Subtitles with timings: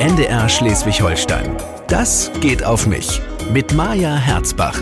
[0.00, 1.56] NDR Schleswig-Holstein.
[1.88, 3.20] Das geht auf mich.
[3.52, 4.80] Mit Maja Herzbach.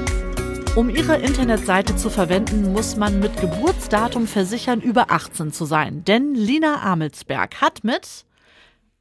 [0.76, 6.04] Um Ihre Internetseite zu verwenden, muss man mit Geburtsdatum versichern, über 18 zu sein.
[6.04, 8.24] Denn Lina Amelsberg hat mit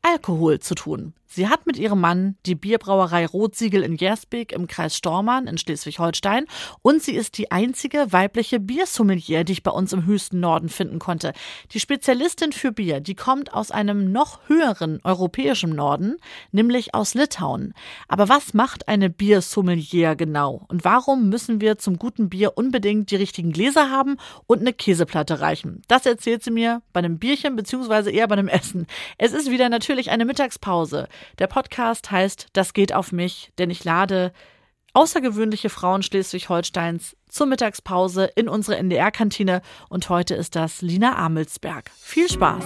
[0.03, 1.13] Alkohol zu tun.
[1.35, 6.45] Sie hat mit ihrem Mann die Bierbrauerei Rotsiegel in Gersbeek im Kreis Stormann in Schleswig-Holstein
[6.83, 10.99] und sie ist die einzige weibliche Biersommelier, die ich bei uns im höchsten Norden finden
[10.99, 11.33] konnte.
[11.71, 16.17] Die Spezialistin für Bier, die kommt aus einem noch höheren europäischen Norden,
[16.51, 17.73] nämlich aus Litauen.
[18.07, 20.67] Aber was macht eine Biersommelier genau?
[20.67, 25.39] Und warum müssen wir zum guten Bier unbedingt die richtigen Gläser haben und eine Käseplatte
[25.39, 25.81] reichen?
[25.87, 28.85] Das erzählt sie mir bei einem Bierchen beziehungsweise eher bei einem Essen.
[29.17, 31.07] Es ist wieder natürlich eine Mittagspause.
[31.39, 34.33] Der Podcast heißt Das geht auf mich, denn ich lade
[34.93, 41.89] außergewöhnliche Frauen Schleswig-Holsteins zur Mittagspause in unsere NDR-Kantine und heute ist das Lina Amelsberg.
[41.99, 42.63] Viel Spaß!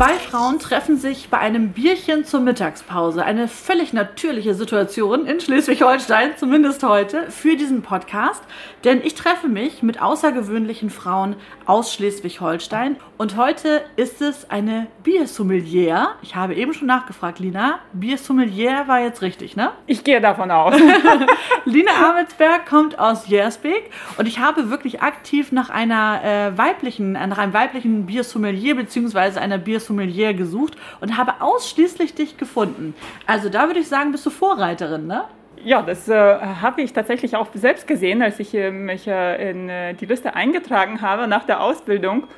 [0.00, 3.22] Zwei Frauen treffen sich bei einem Bierchen zur Mittagspause.
[3.22, 8.42] Eine völlig natürliche Situation in Schleswig-Holstein, zumindest heute, für diesen Podcast.
[8.84, 12.96] Denn ich treffe mich mit außergewöhnlichen Frauen aus Schleswig-Holstein.
[13.18, 16.12] Und heute ist es eine Biersommelier.
[16.22, 17.80] Ich habe eben schon nachgefragt, Lina.
[17.92, 19.72] Biersommelier war jetzt richtig, ne?
[19.86, 20.80] Ich gehe davon aus.
[21.66, 27.36] Lina Amelsberg kommt aus Jersbeek und ich habe wirklich aktiv nach einer äh, weiblichen, nach
[27.36, 29.38] einem weiblichen Biersommelier bzw.
[29.38, 32.94] einer Biersommelier Sommelier gesucht und habe ausschließlich dich gefunden.
[33.26, 35.24] Also da würde ich sagen, bist du Vorreiterin, ne?
[35.64, 39.68] Ja, das äh, habe ich tatsächlich auch selbst gesehen, als ich äh, mich äh, in
[39.68, 42.28] äh, die Liste eingetragen habe nach der Ausbildung.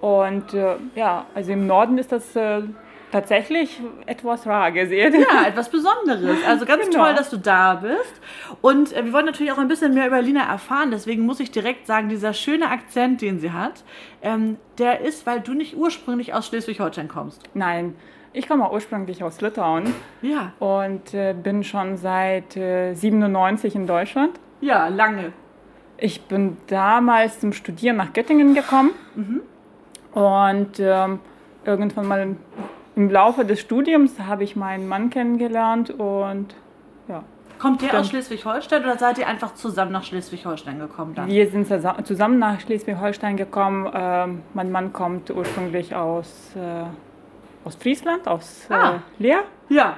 [0.00, 2.62] Und äh, ja, also im Norden ist das äh,
[3.16, 5.14] tatsächlich etwas rar gesehen.
[5.14, 6.38] Ja, etwas Besonderes.
[6.46, 7.04] Also ganz genau.
[7.04, 8.20] toll, dass du da bist.
[8.60, 10.90] Und äh, wir wollen natürlich auch ein bisschen mehr über Lina erfahren.
[10.90, 13.84] Deswegen muss ich direkt sagen, dieser schöne Akzent, den sie hat,
[14.22, 17.42] ähm, der ist, weil du nicht ursprünglich aus Schleswig-Holstein kommst.
[17.54, 17.94] Nein.
[18.34, 19.94] Ich komme ursprünglich aus Litauen.
[20.20, 20.52] Ja.
[20.58, 24.38] Und äh, bin schon seit äh, 97 in Deutschland.
[24.60, 25.32] Ja, lange.
[25.96, 28.90] Ich bin damals zum Studieren nach Göttingen gekommen.
[29.14, 29.40] Mhm.
[30.12, 31.20] Und ähm,
[31.64, 32.36] irgendwann mal
[32.96, 36.54] im Laufe des Studiums habe ich meinen Mann kennengelernt und
[37.08, 37.22] ja.
[37.58, 41.14] Kommt der aus Schleswig-Holstein oder seid ihr einfach zusammen nach Schleswig-Holstein gekommen?
[41.14, 41.28] Dann?
[41.28, 43.90] Wir sind zusammen nach Schleswig-Holstein gekommen.
[43.94, 46.84] Ähm, mein Mann kommt ursprünglich aus, äh,
[47.66, 48.96] aus Friesland, aus ah.
[48.96, 49.44] äh, Leer.
[49.68, 49.96] Ja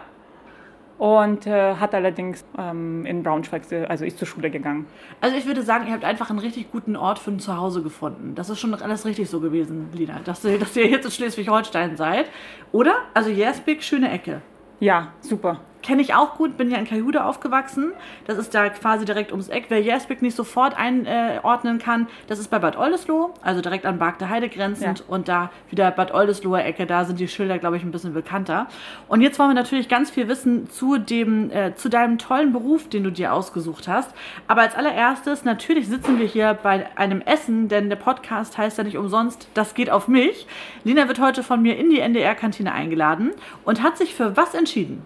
[0.98, 4.86] und äh, hat allerdings ähm, in Braunschweig, also ist zur Schule gegangen.
[5.20, 8.34] Also ich würde sagen, ihr habt einfach einen richtig guten Ort für ein Zuhause gefunden.
[8.34, 11.96] Das ist schon alles richtig so gewesen, Lina, dass ihr, dass ihr jetzt in Schleswig-Holstein
[11.96, 12.26] seid.
[12.72, 12.94] Oder?
[13.14, 14.42] Also Jersbeek, schöne Ecke.
[14.80, 17.94] Ja, super kenne ich auch gut, bin ja in Kajude aufgewachsen.
[18.26, 19.64] Das ist da quasi direkt ums Eck.
[19.70, 24.28] Wer Jersbeck nicht sofort einordnen kann, das ist bei Bad Oldesloe, also direkt an Barkte
[24.28, 24.98] Heide grenzend.
[24.98, 25.04] Ja.
[25.08, 28.66] Und da wieder Bad Oldesloher Ecke, da sind die Schilder, glaube ich, ein bisschen bekannter.
[29.08, 32.90] Und jetzt wollen wir natürlich ganz viel wissen zu, dem, äh, zu deinem tollen Beruf,
[32.90, 34.14] den du dir ausgesucht hast.
[34.46, 38.84] Aber als allererstes, natürlich sitzen wir hier bei einem Essen, denn der Podcast heißt ja
[38.84, 40.46] nicht umsonst, das geht auf mich.
[40.84, 43.30] Lina wird heute von mir in die NDR-Kantine eingeladen
[43.64, 45.02] und hat sich für was entschieden?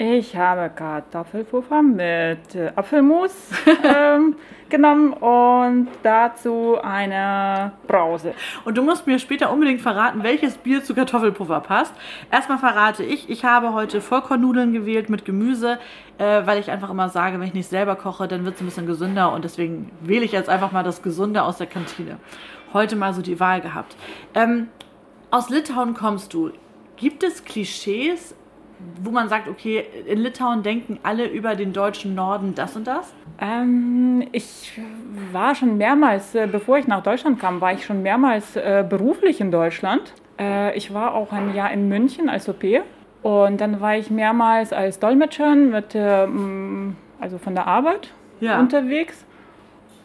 [0.00, 3.32] Ich habe Kartoffelpuffer mit äh, Apfelmus
[3.84, 4.36] ähm,
[4.68, 8.32] genommen und dazu eine Brause.
[8.64, 11.92] Und du musst mir später unbedingt verraten, welches Bier zu Kartoffelpuffer passt.
[12.30, 15.80] Erstmal verrate ich, ich habe heute Vollkornnudeln gewählt mit Gemüse,
[16.18, 18.66] äh, weil ich einfach immer sage, wenn ich nicht selber koche, dann wird es ein
[18.66, 22.18] bisschen gesünder und deswegen wähle ich jetzt einfach mal das Gesunde aus der Kantine.
[22.72, 23.96] Heute mal so die Wahl gehabt.
[24.34, 24.68] Ähm,
[25.32, 26.52] aus Litauen kommst du.
[26.94, 28.36] Gibt es Klischees
[29.02, 33.12] wo man sagt, okay, in Litauen denken alle über den deutschen Norden das und das?
[33.40, 34.80] Ähm, ich
[35.32, 39.40] war schon mehrmals, äh, bevor ich nach Deutschland kam, war ich schon mehrmals äh, beruflich
[39.40, 40.12] in Deutschland.
[40.38, 42.64] Äh, ich war auch ein Jahr in München als OP
[43.22, 46.26] und dann war ich mehrmals als Dolmetscherin mit, äh,
[47.20, 48.60] also von der Arbeit ja.
[48.60, 49.24] unterwegs.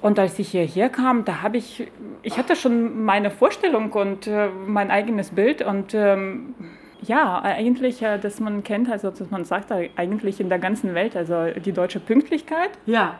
[0.02, 1.88] Und als ich hierher kam, da habe ich,
[2.24, 6.56] ich hatte schon meine Vorstellung und äh, mein eigenes Bild und ähm,
[7.06, 10.94] ja, eigentlich, äh, dass man kennt, also dass man sagt, äh, eigentlich in der ganzen
[10.94, 12.72] Welt, also die deutsche Pünktlichkeit.
[12.86, 13.16] Ja.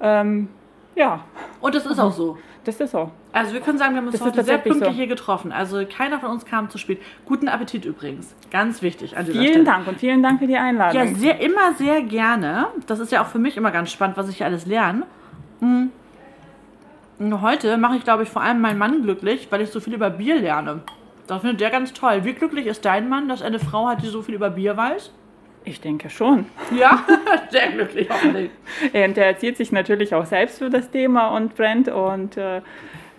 [0.00, 0.48] Ähm,
[0.94, 1.24] ja.
[1.60, 2.38] Und das ist auch so.
[2.64, 3.10] Das ist so.
[3.32, 4.94] Also wir können sagen, wir haben uns das heute sehr pünktlich so.
[4.94, 5.50] hier getroffen.
[5.50, 7.00] Also keiner von uns kam zu spät.
[7.24, 8.34] Guten Appetit übrigens.
[8.50, 9.64] Ganz wichtig an dieser Vielen Stelle.
[9.64, 11.00] Dank und vielen Dank für die Einladung.
[11.00, 12.66] Ja, sehr, immer sehr gerne.
[12.86, 15.06] Das ist ja auch für mich immer ganz spannend, was ich hier alles lerne.
[15.60, 15.90] Hm.
[17.40, 20.10] Heute mache ich, glaube ich, vor allem meinen Mann glücklich, weil ich so viel über
[20.10, 20.80] Bier lerne.
[21.30, 22.24] Das findet der ganz toll.
[22.24, 24.76] Wie glücklich ist dein Mann, dass er eine Frau hat, die so viel über Bier
[24.76, 25.12] weiß?
[25.64, 26.46] Ich denke schon.
[26.76, 27.06] Ja,
[27.50, 28.50] sehr glücklich hoffentlich.
[28.92, 31.86] Und er erzieht sich natürlich auch selbst für das Thema und brennt.
[31.86, 32.62] Und äh,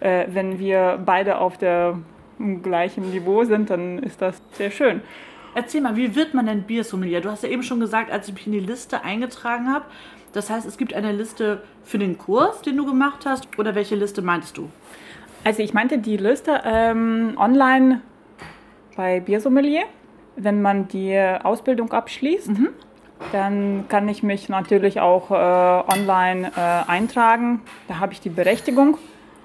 [0.01, 1.99] äh, wenn wir beide auf der
[2.37, 4.99] im gleichen Niveau sind, dann ist das sehr schön.
[5.55, 7.21] Erzähl mal, wie wird man denn Biersommelier?
[7.21, 9.85] Du hast ja eben schon gesagt, als ich mich in die Liste eingetragen habe.
[10.33, 13.47] Das heißt, es gibt eine Liste für den Kurs, den du gemacht hast.
[13.57, 14.69] Oder welche Liste meintest du?
[15.43, 18.01] Also ich meinte die Liste ähm, online
[18.95, 19.83] bei Biersommelier.
[20.35, 22.69] Wenn man die Ausbildung abschließt, mhm.
[23.31, 25.33] dann kann ich mich natürlich auch äh,
[25.93, 27.61] online äh, eintragen.
[27.87, 28.97] Da habe ich die Berechtigung.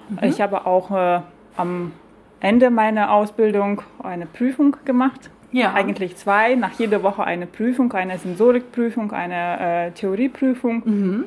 [0.09, 0.19] Mhm.
[0.21, 1.21] Ich habe auch äh,
[1.57, 1.91] am
[2.39, 5.29] Ende meiner Ausbildung eine Prüfung gemacht.
[5.51, 5.73] Ja.
[5.73, 10.83] Eigentlich zwei, nach jeder Woche eine Prüfung, eine Sensorikprüfung, eine äh, Theorieprüfung.
[10.85, 11.23] Mhm.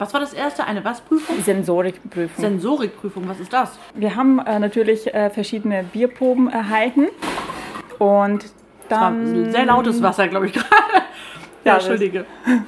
[0.00, 0.64] Was war das erste?
[0.64, 1.42] Eine was Prüfung?
[1.42, 2.42] Sensorikprüfung.
[2.42, 3.78] Sensorikprüfung, was ist das?
[3.94, 7.08] Wir haben äh, natürlich äh, verschiedene Bierproben erhalten
[7.98, 8.46] und
[8.88, 9.34] dann...
[9.34, 10.70] Das war sehr lautes Wasser, glaube ich gerade.
[11.64, 12.24] ja, Entschuldige.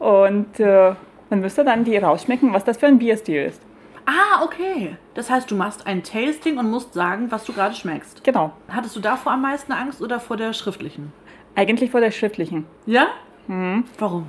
[0.00, 0.94] Und äh,
[1.30, 3.62] man müsste dann die rausschmecken, was das für ein Bierstil ist.
[4.04, 4.96] Ah, okay.
[5.14, 8.24] Das heißt, du machst ein Tasting und musst sagen, was du gerade schmeckst.
[8.24, 8.50] Genau.
[8.68, 11.12] Hattest du davor am meisten Angst oder vor der schriftlichen?
[11.54, 12.66] Eigentlich vor der schriftlichen.
[12.84, 13.06] Ja?
[13.46, 13.84] Mhm.
[13.96, 14.28] Warum?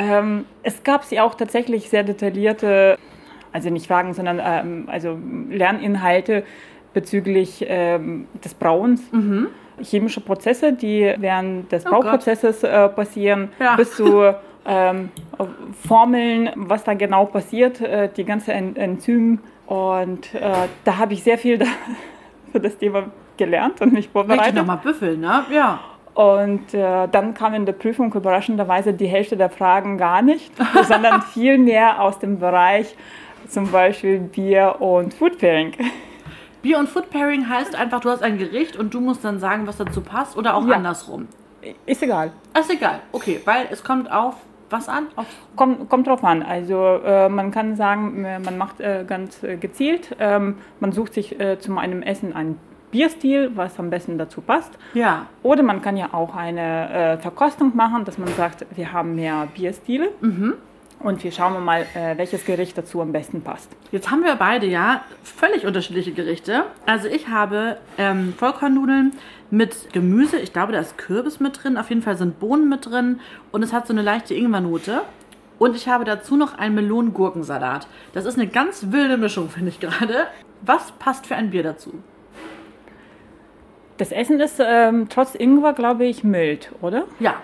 [0.00, 2.98] Ähm, es gab sie auch tatsächlich sehr detaillierte,
[3.52, 5.18] also nicht Fragen, sondern ähm, also
[5.50, 6.44] Lerninhalte
[6.94, 9.02] bezüglich ähm, des Brauens.
[9.12, 9.48] Mhm.
[9.82, 13.76] Chemische Prozesse, die während des oh Brauprozesses äh, passieren, ja.
[13.76, 14.34] bis zu
[14.66, 15.10] ähm,
[15.86, 19.40] Formeln, was da genau passiert, äh, die ganze en Enzym.
[19.66, 21.66] Und äh, da habe ich sehr viel da
[22.52, 23.04] für das Thema
[23.36, 24.46] gelernt und mich vorbereitet.
[24.46, 25.44] Richtig nochmal büffeln, ne?
[25.50, 25.80] Ja.
[26.14, 30.52] Und äh, dann kam in der Prüfung überraschenderweise die Hälfte der Fragen gar nicht,
[30.82, 32.94] sondern viel mehr aus dem Bereich
[33.48, 35.72] zum Beispiel Bier und Food Pairing.
[36.62, 39.66] Bier und Food Pairing heißt einfach, du hast ein Gericht und du musst dann sagen,
[39.66, 40.76] was dazu passt oder auch ja.
[40.76, 41.28] andersrum.
[41.86, 42.32] Ist egal.
[42.58, 44.34] Ist egal, okay, weil es kommt auf
[44.70, 45.08] was an?
[45.16, 45.26] Auf
[45.56, 46.42] kommt, kommt drauf an.
[46.42, 50.16] Also äh, man kann sagen, äh, man macht äh, ganz äh, gezielt.
[50.20, 52.58] Ähm, man sucht sich äh, zu einem Essen einen
[52.90, 54.70] Bierstil, was am besten dazu passt.
[54.94, 55.26] Ja.
[55.42, 59.48] Oder man kann ja auch eine äh, Verkostung machen, dass man sagt, wir haben mehr
[59.54, 60.10] Bierstile.
[60.20, 60.54] Mhm.
[61.02, 63.74] Und wir schauen mal, welches Gericht dazu am besten passt.
[63.90, 66.64] Jetzt haben wir beide ja völlig unterschiedliche Gerichte.
[66.84, 69.12] Also ich habe ähm, Vollkornnudeln
[69.50, 70.38] mit Gemüse.
[70.38, 71.78] Ich glaube, da ist Kürbis mit drin.
[71.78, 73.20] Auf jeden Fall sind Bohnen mit drin.
[73.50, 75.00] Und es hat so eine leichte Ingwernote.
[75.58, 77.86] Und ich habe dazu noch einen Melonen-Gurkensalat.
[78.12, 80.26] Das ist eine ganz wilde Mischung, finde ich gerade.
[80.60, 81.94] Was passt für ein Bier dazu?
[84.00, 87.04] Das Essen ist ähm, trotz Ingwer, glaube ich, mild, oder?
[87.18, 87.34] Ja,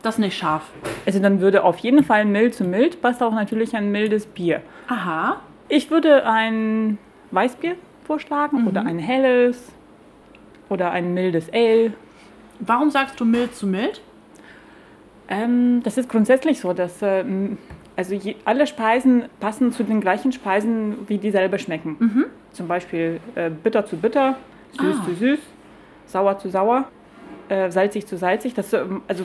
[0.00, 0.62] das ist nicht scharf.
[1.04, 4.62] Also dann würde auf jeden Fall mild zu mild, passt auch natürlich ein mildes Bier.
[4.86, 5.42] Aha.
[5.68, 6.96] Ich würde ein
[7.30, 7.74] Weißbier
[8.06, 8.68] vorschlagen mhm.
[8.68, 9.70] oder ein helles
[10.70, 11.92] oder ein mildes Ale.
[12.58, 14.00] Warum sagst du mild zu mild?
[15.28, 17.22] Ähm, das ist grundsätzlich so, dass äh,
[17.96, 21.96] also je, alle Speisen passen zu den gleichen Speisen, wie die selber schmecken.
[21.98, 22.24] Mhm.
[22.52, 24.36] Zum Beispiel äh, bitter zu bitter,
[24.72, 25.04] süß ah.
[25.04, 25.38] zu süß,
[26.08, 26.84] sauer zu sauer,
[27.48, 28.54] äh, salzig zu salzig.
[28.54, 29.24] Das, ähm, also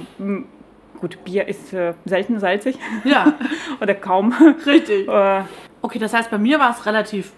[1.00, 2.78] gut, Bier ist äh, selten salzig.
[3.04, 3.34] Ja.
[3.82, 4.34] Oder kaum.
[4.66, 5.08] Richtig.
[5.08, 5.42] Äh,
[5.82, 7.34] okay, das heißt, bei mir war es relativ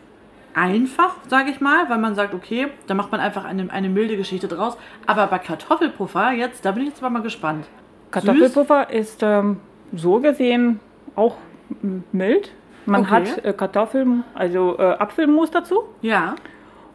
[0.53, 4.18] einfach, sage ich mal, weil man sagt, okay, da macht man einfach eine, eine milde
[4.18, 4.77] Geschichte draus.
[5.06, 7.65] Aber bei Kartoffelpuffer, jetzt, da bin ich jetzt mal gespannt.
[8.12, 9.00] Kartoffelpuffer Süß.
[9.00, 9.59] ist ähm,
[9.94, 10.80] so gesehen
[11.15, 11.36] auch
[12.12, 12.51] mild.
[12.86, 13.09] Man okay.
[13.12, 15.83] hat äh, Kartoffeln, also äh, Apfelmus dazu.
[16.01, 16.36] Ja.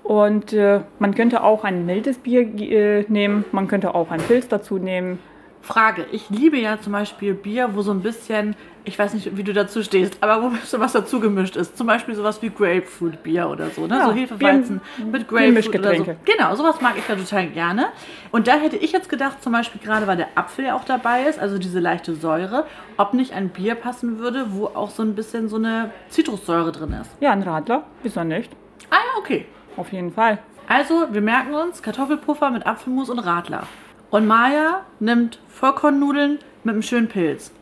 [0.02, 4.48] Und äh, man könnte auch ein mildes Bier äh, nehmen, man könnte auch ein Pilz
[4.48, 5.18] dazu nehmen.
[5.62, 9.44] Frage, ich liebe ja zum Beispiel Bier, wo so ein bisschen ich weiß nicht, wie
[9.44, 11.76] du dazu stehst, aber wo ein bisschen was dazu gemischt ist.
[11.76, 13.98] Zum Beispiel sowas wie Grapefruit-Bier oder so, ne?
[13.98, 14.80] Ja, so Hefeweizen
[15.10, 16.04] mit Grapefruit oder so.
[16.24, 17.88] Genau, sowas mag ich ja total gerne.
[18.30, 21.24] Und da hätte ich jetzt gedacht, zum Beispiel gerade, weil der Apfel ja auch dabei
[21.24, 22.64] ist, also diese leichte Säure,
[22.96, 26.94] ob nicht ein Bier passen würde, wo auch so ein bisschen so eine Zitrussäure drin
[27.00, 27.10] ist.
[27.20, 28.50] Ja, ein Radler, ist er nicht.
[28.90, 29.46] Ah ja, okay.
[29.76, 30.38] Auf jeden Fall.
[30.68, 33.64] Also, wir merken uns, Kartoffelpuffer mit Apfelmus und Radler.
[34.10, 37.52] Und Maya nimmt Vollkornnudeln mit einem schönen Pilz.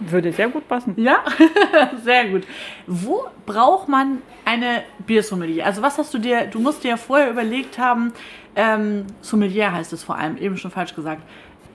[0.00, 0.94] Würde sehr gut passen.
[0.96, 1.18] Ja,
[2.02, 2.44] sehr gut.
[2.86, 5.64] Wo braucht man eine Biersommelier?
[5.64, 8.12] Also was hast du dir, du musst dir ja vorher überlegt haben,
[8.56, 11.22] ähm, Sommelier heißt es vor allem, eben schon falsch gesagt.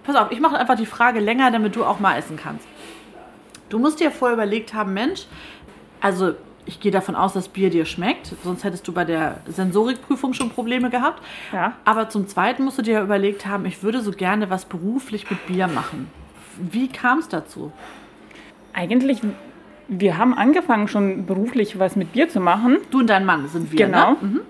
[0.03, 2.67] Pass auf, ich mache einfach die Frage länger, damit du auch mal essen kannst.
[3.69, 5.25] Du musst dir vorher überlegt haben, Mensch,
[6.01, 6.35] also
[6.67, 10.49] ich gehe davon aus, dass Bier dir schmeckt, sonst hättest du bei der Sensorikprüfung schon
[10.49, 11.23] Probleme gehabt.
[11.53, 11.73] Ja.
[11.85, 15.47] Aber zum Zweiten musst du dir überlegt haben, ich würde so gerne was beruflich mit
[15.47, 16.11] Bier machen.
[16.57, 17.71] Wie kam es dazu?
[18.73, 19.21] Eigentlich,
[19.87, 22.77] wir haben angefangen schon beruflich was mit Bier zu machen.
[22.91, 23.85] Du und dein Mann sind wir.
[23.85, 24.11] Genau.
[24.11, 24.17] Ne?
[24.21, 24.41] Mhm.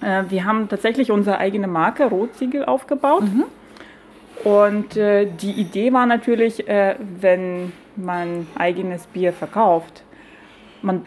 [0.00, 3.22] Äh, wir haben tatsächlich unsere eigene Marke Rotsiegel aufgebaut.
[3.22, 3.44] Mhm.
[4.44, 10.04] Und äh, die Idee war natürlich, äh, wenn man eigenes Bier verkauft,
[10.82, 11.06] man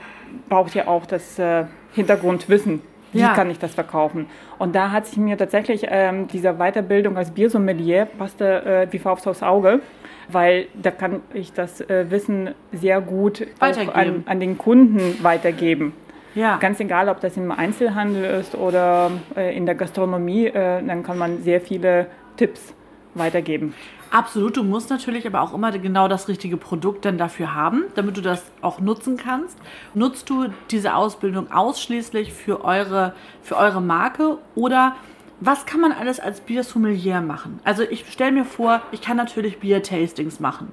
[0.49, 2.81] braucht ja auch das äh, Hintergrundwissen.
[3.11, 3.33] Wie Ja.
[3.33, 4.27] kann ich das verkaufen?
[4.59, 9.27] Und da hat sich mir tatsächlich ähm, diese Weiterbildung als Biersommelier passte äh, wie Faust
[9.27, 9.79] aufs Auge,
[10.27, 15.93] weil da kann ich das äh, Wissen sehr gut an, an den Kunden weitergeben.
[16.35, 16.57] Ja.
[16.57, 21.17] Ganz egal, ob das im Einzelhandel ist oder äh, in der Gastronomie, äh, dann kann
[21.17, 22.05] man sehr viele
[22.37, 22.75] Tipps
[23.13, 23.73] weitergeben.
[24.11, 28.17] Absolut, du musst natürlich aber auch immer genau das richtige Produkt dann dafür haben, damit
[28.17, 29.57] du das auch nutzen kannst.
[29.93, 33.13] Nutzt du diese Ausbildung ausschließlich für eure,
[33.43, 34.95] für eure Marke oder
[35.41, 37.59] was kann man alles als Biersommelier machen?
[37.63, 40.71] Also ich stelle mir vor, ich kann natürlich Bier-Tastings machen.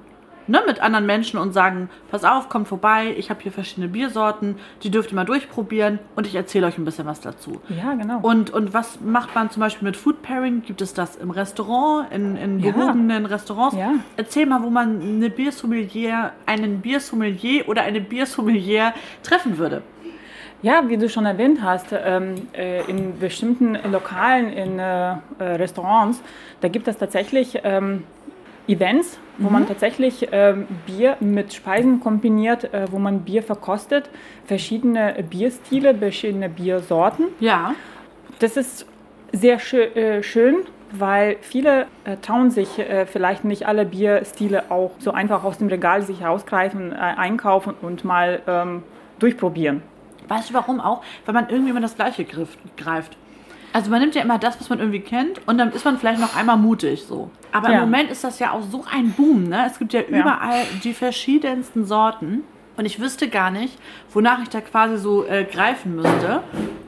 [0.49, 4.55] Ne, mit anderen Menschen und sagen, pass auf, kommt vorbei, ich habe hier verschiedene Biersorten,
[4.81, 7.59] die dürft ihr mal durchprobieren und ich erzähle euch ein bisschen was dazu.
[7.67, 8.19] Ja, genau.
[8.21, 10.61] Und, und was macht man zum Beispiel mit Food Pairing?
[10.61, 12.71] Gibt es das im Restaurant, in, in Ja.
[12.71, 13.75] gehobenen Restaurants?
[13.75, 13.91] Ja.
[14.15, 19.81] Erzähl mal, wo man eine Biersommelier, einen Biersommelier oder eine Biersommelier treffen würde.
[20.61, 26.21] Ja, wie du schon erwähnt hast, ähm, äh, in bestimmten Lokalen, in äh, äh, Restaurants,
[26.61, 28.03] da gibt es tatsächlich ähm,
[28.67, 34.09] Events, wo man tatsächlich ähm, Bier mit Speisen kombiniert, äh, wo man Bier verkostet,
[34.45, 37.27] verschiedene Bierstile, verschiedene Biersorten.
[37.39, 37.73] Ja.
[38.39, 38.85] Das ist
[39.31, 40.57] sehr schö äh, schön,
[40.91, 45.67] weil viele äh, trauen sich äh, vielleicht nicht alle Bierstile auch so einfach aus dem
[45.67, 48.83] Regal sich rausgreifen, äh, einkaufen und mal ähm,
[49.19, 49.81] durchprobieren.
[50.27, 51.03] Weißt du warum auch?
[51.25, 53.17] Weil man irgendwie immer das Gleiche griff, greift.
[53.77, 56.19] Also man nimmt ja immer das, was man irgendwie kennt und dann ist man vielleicht
[56.19, 57.29] noch einmal mutig so.
[57.51, 57.79] Aber im Ja.
[57.81, 59.67] Moment ist das ja auch so ein Boom, ne?
[59.67, 62.43] Es gibt ja überall die verschiedensten Sorten
[62.75, 63.77] und ich wüsste gar nicht,
[64.11, 66.41] wonach ich da quasi so äh, greifen müsste.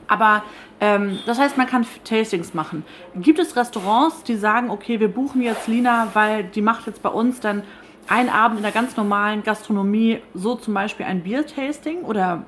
[0.08, 0.42] Aber
[0.80, 2.84] ähm, das heißt, man kann Tastings machen.
[3.14, 7.10] Gibt es Restaurants, die sagen, okay, wir buchen jetzt Lina, weil die macht jetzt bei
[7.10, 7.62] uns dann
[8.08, 12.46] einen Abend in der ganz normalen Gastronomie so zum Beispiel ein Biertasting oder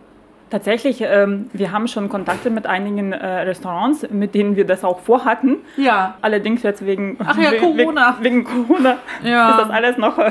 [0.52, 5.00] Tatsächlich, ähm, wir haben schon Kontakte mit einigen äh, Restaurants, mit denen wir das auch
[5.00, 5.56] vorhatten.
[5.78, 8.16] ja, Allerdings jetzt wegen, Ach ja, we- Corona.
[8.21, 9.50] we- wegen Corona Ja.
[9.52, 10.30] ist das alles noch äh,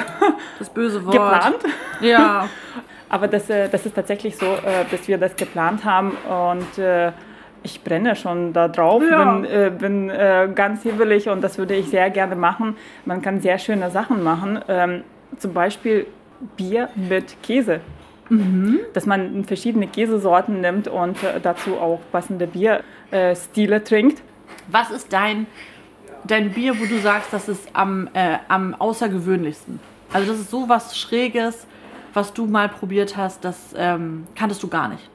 [0.59, 1.13] das böse Wort.
[1.15, 1.57] geplant.
[2.01, 2.47] Ja.
[3.09, 7.11] Aber das, äh, das ist tatsächlich so, äh, dass wir das geplant haben und äh,
[7.63, 9.33] ich brenne schon da drauf, Ja.
[9.33, 12.75] bin, äh, bin äh, ganz hibbelig und das würde ich sehr gerne machen.
[13.05, 15.03] Man kann sehr schöne Sachen machen, ähm,
[15.39, 16.05] zum Beispiel
[16.57, 17.79] Bier mit Käse.
[18.93, 24.21] Dass man verschiedene Käsesorten nimmt und äh, dazu auch passende Bierstile äh, trinkt.
[24.67, 25.47] Was ist dein,
[26.25, 29.79] dein Bier, wo du sagst, das ist am, äh, am außergewöhnlichsten?
[30.13, 31.65] Also das ist so was Schräges,
[32.13, 35.09] was du mal probiert hast, das ähm, kanntest du gar nicht.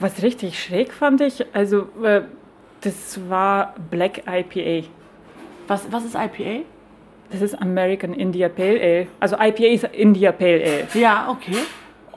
[0.00, 2.22] Was richtig schräg fand ich, also äh,
[2.80, 4.88] das war Black IPA.
[5.66, 6.64] Was, was ist IPA?
[7.30, 9.06] Das ist American India Pale Ale.
[9.20, 10.88] Also IPA ist India Pale Ale.
[10.94, 11.56] Ja, okay.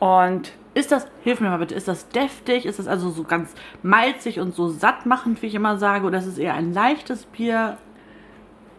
[0.01, 2.65] Und Ist das, hilf mir mal bitte, ist das deftig?
[2.65, 3.53] Ist das also so ganz
[3.83, 6.05] malzig und so sattmachend, wie ich immer sage?
[6.07, 7.77] Oder ist es eher ein leichtes Bier?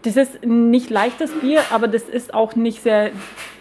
[0.02, 3.10] das ist nicht leichtes Bier, aber das ist auch nicht sehr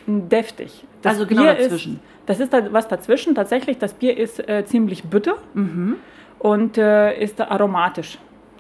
[0.08, 0.86] deftig.
[1.02, 1.94] Das Also genau dazwischen.
[1.94, 3.36] Ist, das ist da was dazwischen.
[3.36, 5.36] Tatsächlich, das Bier ist äh, ziemlich bitter
[6.40, 8.18] und äh, ist aromatisch.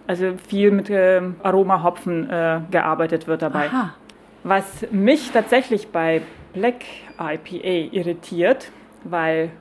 [0.07, 3.67] Also viel mit äh, Aromahopfen äh, gearbeitet wird dabei.
[3.67, 3.93] Aha.
[4.43, 6.21] Was mich tatsächlich bei
[6.53, 6.83] Black
[7.19, 8.71] IPA irritiert,
[9.03, 9.51] weil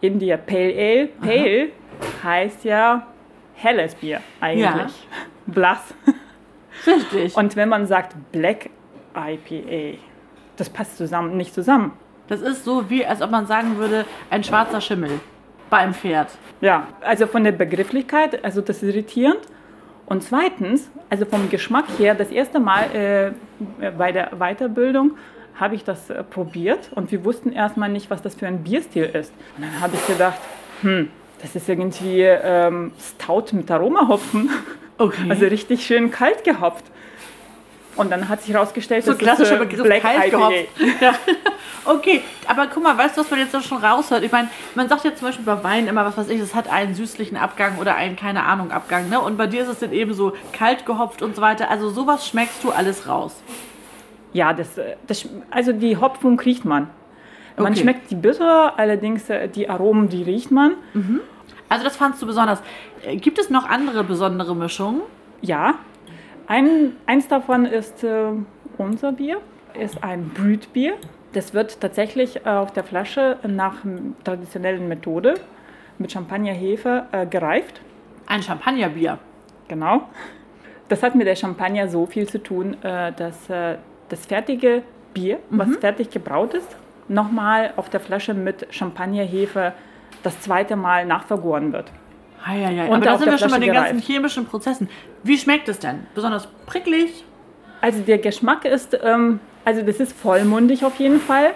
[0.00, 1.68] India Pale Ale, Pale
[2.22, 3.06] heißt ja
[3.54, 5.08] helles Bier eigentlich.
[5.46, 5.94] Blass.
[6.86, 7.36] Richtig.
[7.36, 8.70] Und wenn man sagt Black
[9.14, 9.98] IPA,
[10.56, 11.92] das passt zusammen, nicht zusammen.
[12.28, 15.20] das ist so, wie als ob man sagen würde, ein schwarzer Schimmel
[15.68, 16.28] beim Pferd.
[16.60, 19.40] Ja, also von der Begrifflichkeit, also das ist irritierend.
[20.06, 25.12] Und zweitens, also vom Geschmack her, das erste Mal äh, bei der Weiterbildung
[25.54, 29.04] habe ich das äh, probiert und wir wussten erstmal nicht, was das für ein Bierstil
[29.04, 29.32] ist.
[29.56, 30.38] Und dann habe ich gedacht,
[30.82, 34.50] hm, das ist irgendwie ähm, Stout mit Aromahopfen.
[34.98, 35.30] Okay.
[35.30, 36.84] Also richtig schön kalt gehopft.
[37.96, 40.36] Und dann hat sich herausgestellt, so das klassischer ist äh, Black kalt IPA.
[40.36, 40.68] gehopft.
[41.00, 41.14] Ja.
[41.84, 44.22] Okay, aber guck mal, weißt du, was man jetzt auch schon raushört?
[44.22, 46.70] Ich meine, man sagt ja zum Beispiel bei Wein immer, was weiß ich, es hat
[46.70, 49.08] einen süßlichen Abgang oder einen, keine Ahnung, Abgang.
[49.08, 49.20] Ne?
[49.20, 51.70] Und bei dir ist es dann eben so kalt gehopft und so weiter.
[51.70, 53.34] Also sowas schmeckst du alles raus.
[54.32, 56.88] Ja, das, äh, das, also die Hopfung riecht man.
[57.56, 57.80] Man Okay.
[57.82, 60.72] schmeckt die bitter, allerdings äh, die Aromen, die riecht man.
[61.68, 62.62] Also das fandst du besonders.
[63.04, 65.02] Äh, Gibt es noch andere besondere Mischungen?
[65.42, 65.74] Ja,
[66.46, 68.26] ein, eins davon ist äh,
[68.78, 69.38] unser Bier,
[69.78, 70.94] ist ein Brütbier.
[71.34, 73.76] Das wird tatsächlich äh, auf der Flasche nach
[74.24, 75.34] traditionellen Methode
[75.98, 77.80] mit Champagnerhefe äh, gereift.
[78.26, 79.18] Ein Champagnerbier.
[79.68, 80.08] Genau.
[80.88, 83.48] Das hat mit der Champagner so viel zu tun, dass
[84.12, 84.82] das fertige
[85.14, 86.76] Bier, was fertig gebraut ist,
[87.08, 89.72] nochmal auf der Flasche mit Champagnerhefe
[90.22, 91.90] das zweite Mal nachvergoren wird.
[92.44, 92.84] Ah, ja, ja.
[92.84, 94.06] Und Aber da sind wir schon bei den ganzen gereift.
[94.06, 94.90] chemischen Prozessen.
[95.22, 96.06] Wie schmeckt es denn?
[96.14, 97.24] Besonders pricklig?
[97.80, 101.54] Also der Geschmack ist, ähm, also das ist vollmundig auf jeden Fall.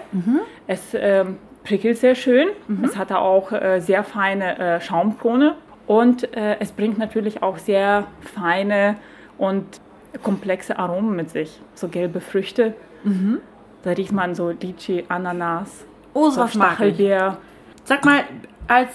[0.65, 2.47] Es ähm, prickelt sehr schön.
[2.83, 8.07] Es hat auch äh, sehr feine äh, Schaumkrone und äh, es bringt natürlich auch sehr
[8.33, 8.95] feine
[9.37, 9.65] und
[10.17, 11.59] komplexe Aromen mit sich.
[11.75, 12.73] So gelbe Früchte.
[13.83, 16.47] Da riecht man so Lychee, Ananas, Oh, so.
[16.47, 17.37] Stachelbeer.
[17.83, 18.23] Sag mal,
[18.67, 18.89] als,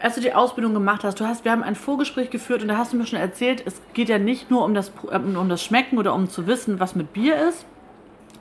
[0.00, 2.76] als du die Ausbildung gemacht hast, du hast, wir haben ein Vorgespräch geführt und da
[2.76, 5.62] hast du mir schon erzählt, es geht ja nicht nur um das, ähm, um das
[5.62, 7.66] Schmecken oder um zu wissen, was mit Bier ist,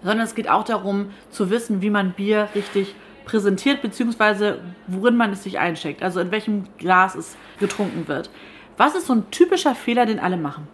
[0.04, 5.32] sondern es geht auch darum zu wissen, wie man Bier richtig präsentiert, beziehungsweise worin man
[5.32, 8.30] es sich einschenkt, also in welchem Glas es getrunken wird.
[8.78, 10.68] Was ist so ein typischer Fehler, den alle machen?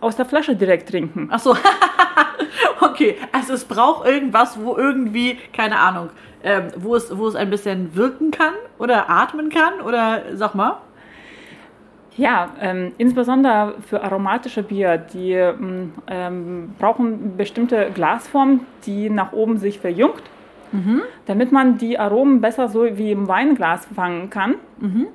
[0.00, 1.28] Aus der Flasche direkt trinken.
[1.30, 1.56] Ach so.
[2.80, 6.10] okay, also es braucht irgendwas, wo irgendwie, keine Ahnung,
[6.44, 10.78] ähm, wo, es, wo es ein bisschen wirken kann oder atmen kann oder sag mal.
[12.16, 19.58] Ja, ähm, insbesondere für aromatische Bier, die ähm, ähm, brauchen bestimmte Glasformen, die nach oben
[19.58, 20.22] sich verjüngt,
[21.26, 24.56] damit man die Aromen besser so wie im Weinglas fangen kann.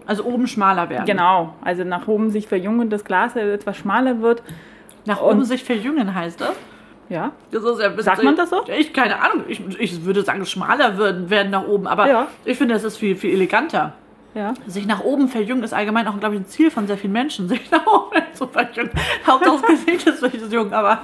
[0.08, 1.06] Also oben schmaler werden.
[1.06, 4.42] Genau, also nach oben sich verjüngendes Glas etwas schmaler wird.
[5.06, 6.54] Nach oben sich verjüngen heißt das.
[7.10, 8.64] Ja, das ist ja bisschen- Sagt man das so?
[8.78, 9.44] Ich keine Ahnung.
[9.48, 11.86] Ich, ich würde sagen, schmaler werden, werden nach oben.
[11.86, 12.28] Aber Ja.
[12.46, 13.94] ich finde, das ist viel, viel eleganter.
[14.36, 14.54] Ja.
[14.68, 17.48] Sich nach oben verjüngen ist allgemein auch, glaube ich, ein Ziel von sehr vielen Menschen,
[17.50, 18.92] sich nach oben zu verjüngen.
[19.26, 21.00] Hauptsache das Gesicht ist wirklich jung, aber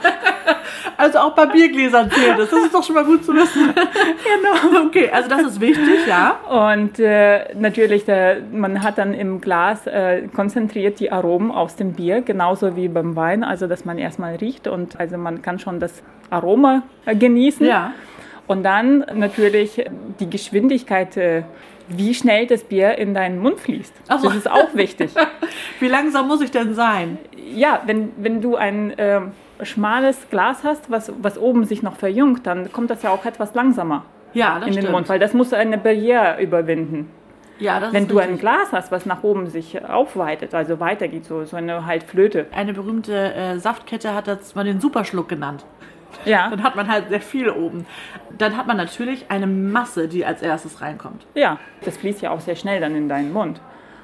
[0.98, 2.50] also auch bei Biergläsern zählt es.
[2.50, 3.74] Das ist doch schon mal gut zu wissen.
[3.74, 4.88] genau.
[4.88, 6.40] Okay, also das ist wichtig, ja.
[6.50, 11.94] Und äh, natürlich, der, man hat dann im Glas äh, konzentriert die Aromen aus dem
[11.94, 15.80] Bier, genauso wie beim Wein, also dass man erstmal riecht und also man kann schon
[15.80, 17.66] das Aroma äh, genießen.
[17.66, 17.94] Ja.
[18.48, 19.86] Und dann natürlich
[20.20, 21.44] die Geschwindigkeit, äh,
[21.90, 23.94] wie schnell das Bier in deinen Mund fließt.
[24.08, 24.22] Ach.
[24.22, 25.12] Das ist auch wichtig.
[25.80, 27.18] Wie langsam muss ich denn sein?
[27.56, 29.32] ja, wenn, wenn du ein ähm,
[29.64, 33.56] schmales Glas hast, was, was oben sich noch verjüngt, dann kommt das ja auch etwas
[33.56, 34.88] langsamer Ja, das in stimmt.
[34.88, 37.10] den Mund, weil das muss eine Barriere überwinden.
[37.60, 38.42] ja, das Wenn ist du ein richtig.
[38.42, 42.46] Glas hast, was nach oben sich aufweitet, also weitergeht, so, so eine halt Flöte.
[42.56, 45.66] Eine berühmte äh, Saftkette hat das mal den Superschluck genannt.
[46.26, 47.86] Ja, Dann hat man halt sehr viel oben.
[48.38, 51.26] Dann hat man natürlich eine Masse, die als erstes reinkommt.
[51.36, 53.62] ja, das fließt ja auch sehr schnell dann in deinen Mund.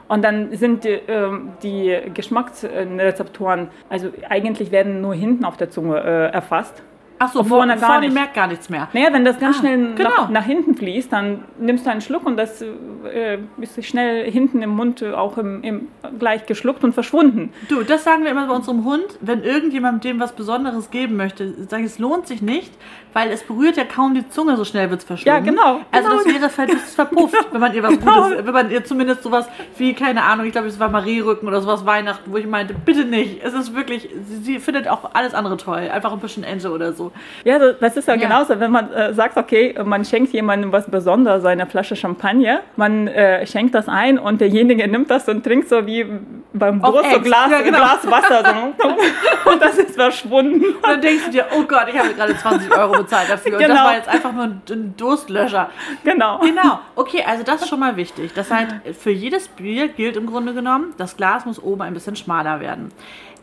[0.08, 5.98] Und dann sind die, ähm, die Geschmacksrezeptoren, also eigentlich werden nur hinten auf der Zunge
[6.00, 6.84] äh, erfasst.
[7.17, 8.13] Ach so, Vorne vorne, gar vorne nicht.
[8.13, 8.89] merkt gar nichts mehr.
[8.91, 10.10] Naja, wenn das ganz Ah, schnell genau.
[10.10, 14.62] nach, nach hinten fließt, dann nimmst du einen Schluck und das äh, ist schnell hinten
[14.62, 15.88] im Mund äh, auch im, im,
[16.19, 17.54] gleich geschluckt und verschwunden.
[17.69, 21.54] Du, das sagen wir immer bei unserem Hund, wenn irgendjemand dem was Besonderes geben möchte,
[21.69, 22.73] sage ich, es lohnt sich nicht,
[23.15, 25.45] weil es berührt ja kaum die Zunge, so schnell wird es verschlungen.
[25.45, 25.80] Ja, genau.
[25.91, 26.21] Also Genau.
[26.43, 28.23] das wäre halt ist verpufft, wenn man ihr was Genau.
[28.30, 29.47] Gutes, wenn man ihr zumindest sowas
[29.78, 33.06] wie, keine Ahnung, ich glaube, es war Marie-Rücken oder sowas Weihnachten, wo ich meinte, bitte
[33.06, 33.41] nicht.
[33.41, 35.89] Es ist wirklich, sie, sie findet auch alles andere toll.
[35.91, 37.13] Einfach ein bisschen Ente oder so.
[37.45, 38.19] Ja, das- ist ja, Ja.
[38.19, 43.08] genauso, wenn man äh, sagt, okay, man schenkt jemandem was Besonderes, eine Flasche Champagner, man
[43.08, 46.06] äh, schenkt das ein und derjenige nimmt das und trinkt so wie
[46.51, 47.21] beim Durst so.
[47.21, 47.78] Glas, Ja, genau.
[47.78, 50.65] Glas Wasser so, und das ist verschwunden.
[50.65, 53.54] Und dann denkst du dir, oh Gott, ich habe gerade 20 Euro bezahlt dafür.
[53.54, 53.84] Und das Genau.
[53.84, 55.70] war jetzt einfach nur ein, Durstlöscher.
[56.04, 56.39] Genau.
[56.39, 56.80] Genau.
[56.96, 58.32] Okay, also das ist schon mal wichtig.
[58.34, 62.15] Das heißt, für jedes Bier gilt im Grunde genommen, das Glas muss oben ein bisschen
[62.15, 62.89] schmaler werden.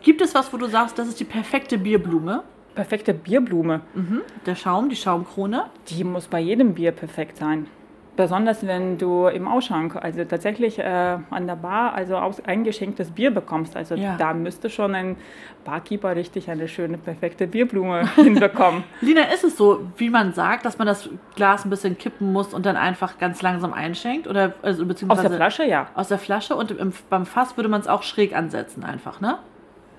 [0.03, 2.43] Gibt es was, wo du sagst, das ist die perfekte Bierblume?
[2.75, 3.83] Perfekte Bierblume,
[4.47, 5.67] Der Schaum, die Schaumkrone?
[5.91, 7.67] die muss bei jedem Bier perfekt sein.
[8.15, 10.83] Besonders wenn du im Ausschank, also tatsächlich äh,
[11.31, 13.75] an der Bar, also aus, eingeschenktes Bier bekommst.
[13.75, 14.17] Also Ja.
[14.19, 15.17] da müsste schon ein
[15.65, 18.85] Barkeeper richtig eine schöne, perfekte Bierblume hinbekommen.
[19.01, 22.53] Lina, ist es so, wie man sagt, dass man das Glas ein bisschen kippen muss
[22.53, 24.27] und dann einfach ganz langsam einschenkt?
[24.27, 25.87] Oder, also, Aus beziehungsweise der Flasche, ja.
[25.95, 29.39] Aus der Flasche und im, beim Fass würde man es auch schräg ansetzen einfach, ne?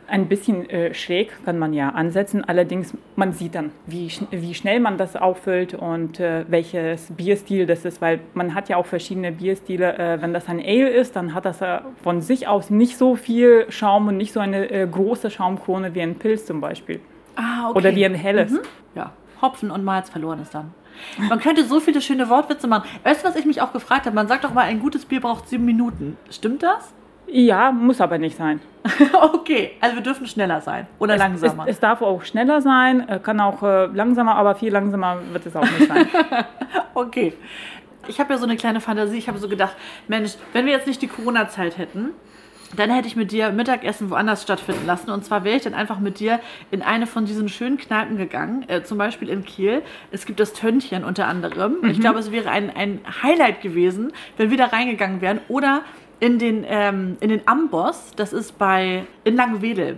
[0.07, 4.53] Ein bisschen äh, schräg kann man ja ansetzen, allerdings man sieht dann, wie, schn wie
[4.53, 8.85] schnell man das auffüllt und äh, welches Bierstil das ist, weil man hat ja auch
[8.85, 9.97] verschiedene Bierstile.
[9.97, 13.15] Äh, wenn das ein Ale ist, dann hat das äh, von sich aus nicht so
[13.15, 16.99] viel Schaum und nicht so eine äh, große Schaumkrone wie ein Pilz zum Beispiel.
[17.35, 17.77] Ah, okay.
[17.77, 18.53] Oder wie ein helles.
[18.95, 20.73] Ja, Hopfen und Malz verloren ist dann.
[21.17, 22.87] Man könnte so viele schöne Wortwitze machen.
[23.03, 24.15] Weißt du, was ich mich auch gefragt habe?
[24.15, 26.17] Man sagt doch mal, ein gutes Bier braucht sieben Minuten.
[26.29, 26.93] Stimmt das?
[27.27, 28.59] Ja, muss aber nicht sein.
[29.33, 31.65] okay, also wir dürfen schneller sein oder Es, langsamer.
[31.67, 35.55] es darf auch schneller sein, äh, kann auch äh, langsamer, aber viel langsamer wird es
[35.55, 36.07] auch nicht sein.
[36.93, 37.33] okay.
[38.07, 39.17] Ich habe ja so eine kleine Fantasie.
[39.17, 39.75] Ich habe so gedacht,
[40.09, 42.09] Mensch, wenn wir jetzt nicht die Corona-Zeit hätten,
[42.75, 45.09] dann hätte ich mit dir Mittagessen woanders stattfinden lassen.
[45.11, 46.39] Und zwar wäre ich dann einfach mit dir
[46.71, 49.83] in eine von diesen schönen Kneipen gegangen, äh, zum Beispiel in Kiel.
[50.11, 51.77] Es gibt das Töntchen unter anderem.
[51.83, 55.39] Ich glaube, es wäre ein, ein Highlight gewesen, wenn wir da reingegangen wären.
[55.47, 55.81] Oder
[56.19, 59.97] in den, ähm, in den Amboss, das ist bei in Langwedel.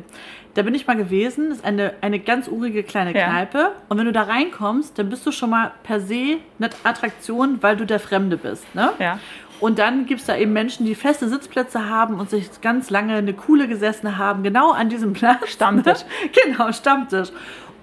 [0.55, 3.27] Da bin ich mal gewesen, das ist eine, eine ganz urige kleine Ja.
[3.27, 3.71] Kneipe.
[3.89, 7.75] Und wenn du da reinkommst, dann bist du schon mal per se eine Attraktion, weil
[7.75, 8.73] du der Fremde bist.
[8.73, 8.93] Ne?
[8.97, 9.19] Ja.
[9.59, 13.15] Und dann gibt es da eben Menschen, die feste Sitzplätze haben und sich ganz lange
[13.15, 15.49] eine Kuhle gesessen haben, genau an diesem Platz.
[15.49, 15.99] Stammtisch.
[16.45, 17.29] genau, Stammtisch.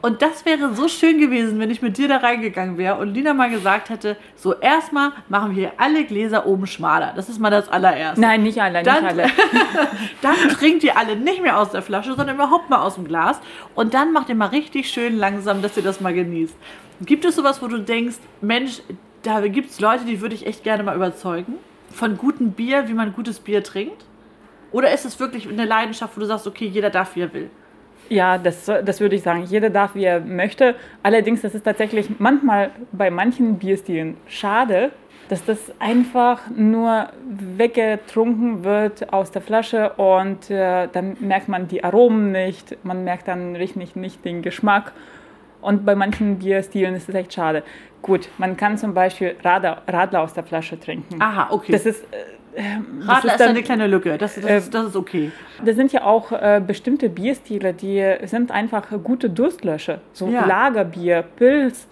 [0.02, 3.34] Und das wäre so schön gewesen, wenn ich mit dir da reingegangen wäre und Lina
[3.34, 7.12] mal gesagt hätte, so erstmal machen wir alle Gläser oben schmaler.
[7.14, 8.20] Das ist mal das allererste.
[8.20, 9.26] Nein, nicht alle, nicht Dann- alle.
[10.22, 13.40] Dann trinkt ihr alle nicht mehr aus der Flasche, sondern überhaupt mal aus dem Glas.
[13.76, 16.56] Und dann macht ihr mal richtig schön langsam, dass ihr das mal genießt.
[17.02, 18.82] Gibt es sowas, wo du denkst, Mensch,
[19.22, 21.54] da gibt es Leute, die würde ich echt gerne mal überzeugen?
[21.92, 24.04] Von gutem Bier, wie man gutes Bier trinkt?
[24.72, 27.50] Oder ist es wirklich eine Leidenschaft, wo du sagst, okay, jeder darf, wie er will?
[28.08, 29.44] Ja, das, das würde ich sagen.
[29.44, 30.74] Jeder darf, wie er möchte.
[31.02, 34.90] Allerdings, das ist tatsächlich manchmal bei manchen Bierstilen schade,
[35.28, 37.08] dass das einfach nur
[37.56, 43.28] weggetrunken wird aus der Flasche und äh, dann merkt man die Aromen nicht, man merkt
[43.28, 44.92] dann richtig nicht den Geschmack.
[45.62, 47.62] Und bei manchen Bierstilen ist es echt schade.
[48.02, 51.22] Gut, man kann zum Beispiel Radler, Radler aus der Flasche trinken.
[51.22, 51.70] Aha, okay.
[51.70, 52.04] Das ist,
[52.54, 54.18] äh, ähm, das Radler ist, dann- eine kleine Lücke.
[54.18, 55.30] Das, das, Äh, ist, das ist okay.
[55.64, 60.00] das sind ja auch äh, bestimmte Bierstile, die sind einfach gute Durstlöscher.
[60.12, 60.46] So Ja.
[60.46, 61.86] Lagerbier, Pilz,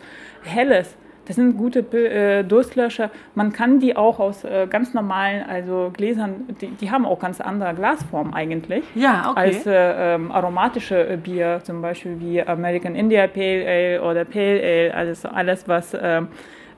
[0.44, 0.96] Helles.
[1.26, 3.10] Das sind gute äh, Durstlöscher.
[3.36, 7.40] Man kann die auch aus äh, ganz normalen, also Gläsern, die, die haben auch ganz
[7.40, 8.82] andere Glasform eigentlich.
[8.96, 9.38] Ja, okay.
[9.40, 14.60] Als äh, ähm, aromatische äh, Bier, zum Beispiel wie American India Pale Ale oder Pale
[14.60, 16.28] Ale, alles, alles was ähm,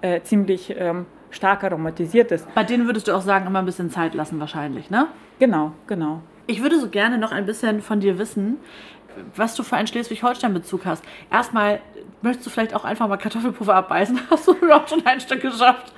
[0.03, 2.53] äh, ziemlich ähm, stark aromatisiert ist.
[2.55, 5.09] Bei denen würdest du auch sagen, immer ein bisschen Zeit lassen wahrscheinlich, ne?
[5.39, 6.23] Genau, genau.
[6.47, 8.59] Ich würde so gerne noch ein bisschen von dir wissen,
[9.37, 11.05] was du für einen Schleswig-Holstein-Bezug hast.
[11.31, 11.81] Erstmal,
[12.23, 14.21] möchtest du vielleicht auch einfach mal Kartoffelpuffer abbeißen?
[14.31, 15.93] Hast du überhaupt schon ein Stück geschafft?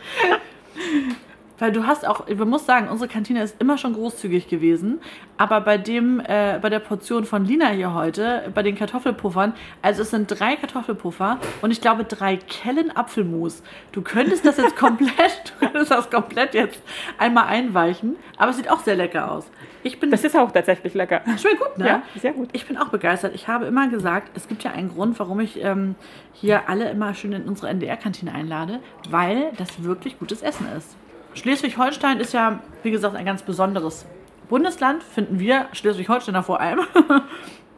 [1.58, 5.00] Weil du hast auch, man muss sagen, unsere Kantine ist immer schon großzügig gewesen,
[5.38, 10.02] aber bei dem, äh, bei der Portion von Lina hier heute, bei den Kartoffelpuffern, also
[10.02, 13.62] es sind drei Kartoffelpuffer und ich glaube drei Kellen Apfelmus.
[13.92, 16.82] Du könntest das jetzt komplett, du könntest das komplett jetzt
[17.18, 19.48] einmal einweichen, aber es sieht auch sehr lecker aus.
[19.84, 21.20] Ich bin Das ist auch tatsächlich lecker.
[21.38, 21.86] Schmeckt gut, ne?
[21.86, 22.48] Ja, sehr gut.
[22.52, 23.34] Ich bin auch begeistert.
[23.34, 25.94] Ich habe immer gesagt, es gibt ja einen Grund, warum ich ähm,
[26.32, 30.96] hier alle immer schön in unsere NDR-Kantine einlade, weil das wirklich gutes Essen ist.
[31.34, 34.06] Schleswig-Holstein ist ja, wie gesagt, ein ganz besonderes
[34.48, 36.80] Bundesland, finden wir Schleswig-Holsteiner vor allem.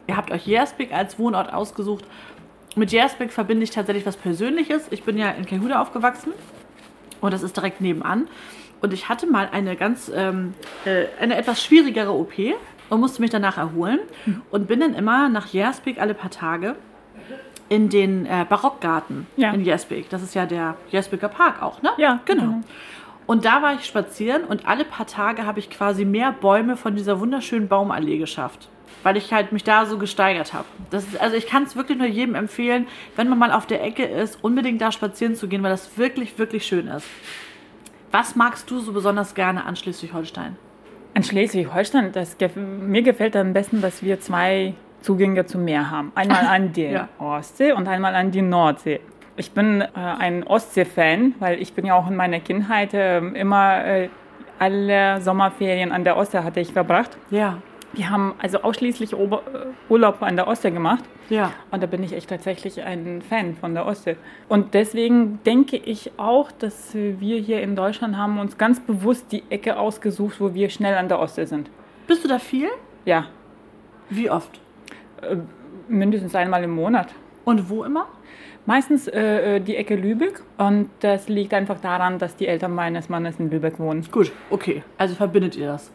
[0.06, 2.04] Ihr habt euch Jersbeck als Wohnort ausgesucht.
[2.76, 4.86] Mit Jersbeck verbinde ich tatsächlich was Persönliches.
[4.90, 6.32] Ich bin ja in Kehude aufgewachsen
[7.20, 8.28] und das ist direkt nebenan.
[8.82, 10.52] Und ich hatte mal eine ganz, ähm,
[10.84, 12.34] äh, eine etwas schwierigere OP
[12.90, 14.00] und musste mich danach erholen.
[14.50, 16.76] Und bin dann immer nach Jersbeek alle paar Tage
[17.68, 19.50] in den äh, Barockgarten Ja.
[19.52, 20.08] in Jersbeek.
[20.10, 21.90] Das ist ja der Jersbeker Park auch, ne?
[21.96, 22.42] Ja, genau.
[22.42, 22.60] genau.
[23.26, 26.94] Und da war ich spazieren und alle paar Tage habe ich quasi mehr Bäume von
[26.94, 28.68] dieser wunderschönen Baumallee geschafft.
[29.02, 30.64] Weil ich halt mich da so gesteigert habe.
[30.90, 32.86] Das ist, also ich kann es wirklich nur jedem empfehlen,
[33.16, 36.38] wenn man mal auf der Ecke ist, unbedingt da spazieren zu gehen, weil das wirklich,
[36.38, 37.06] wirklich schön ist.
[38.12, 40.56] Was magst du so besonders gerne an Schleswig-Holstein?
[41.14, 46.12] An Schleswig-Holstein, gef mir gefällt am besten, dass wir zwei Zugänge zum Meer haben.
[46.14, 47.08] Einmal an die Ja.
[47.18, 49.00] Ostsee und einmal an die Nordsee.
[49.36, 53.84] Ich bin äh, ein Ostsee-Fan, weil ich bin ja auch in meiner Kindheit äh, immer
[53.84, 54.08] äh,
[54.58, 57.16] alle Sommerferien an der Ostsee hatte ich verbracht.
[57.30, 57.58] Ja,
[57.92, 61.04] Wir haben also ausschließlich Ober äh, Urlaub an der Ostsee gemacht.
[61.28, 61.52] ja.
[61.70, 64.16] Und da bin ich echt tatsächlich ein Fan von der Ostsee.
[64.48, 69.30] Und deswegen denke ich auch, dass äh, wir hier in Deutschland haben uns ganz bewusst
[69.32, 71.68] die Ecke ausgesucht, wo wir schnell an der Ostsee sind.
[72.06, 72.68] Bist du da viel?
[73.04, 73.26] Ja,
[74.08, 74.60] Wie oft?
[75.88, 77.08] mindestens einmal im Monat.
[77.46, 78.08] Und wo immer?
[78.66, 80.42] Meistens äh, äh, die Ecke Lübeck.
[80.58, 84.04] Und das liegt einfach daran, dass die Eltern meines Mannes in Lübeck wohnen.
[84.10, 84.82] Gut, okay.
[84.98, 85.92] Also verbindet ihr das?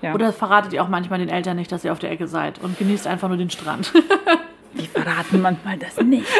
[0.00, 0.14] Ja.
[0.14, 2.78] Oder verratet ihr auch manchmal den Eltern nicht, dass ihr auf der Ecke seid und
[2.78, 3.92] genießt einfach nur den Strand?
[4.72, 6.26] wir verraten manchmal das nicht.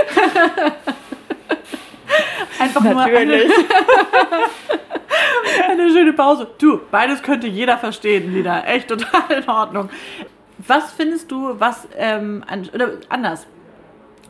[2.59, 3.53] Einfach nur eine, Natürlich.
[5.69, 6.47] eine schöne Pause.
[6.59, 8.65] Du, beides könnte jeder verstehen, Lina.
[8.65, 9.91] Echt total in Ordnung.
[10.59, 13.47] Was findest du, was, ähm, oder anders,